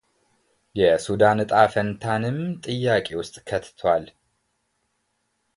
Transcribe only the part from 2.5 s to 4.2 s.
ጥያቄ ውስጥ ከትቷል።